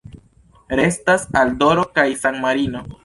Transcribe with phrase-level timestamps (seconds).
[0.79, 2.83] Restas Andoro kaj San-Marino.